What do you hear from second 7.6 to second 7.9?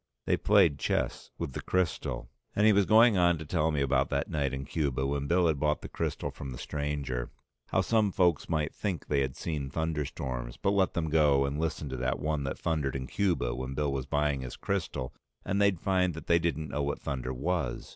how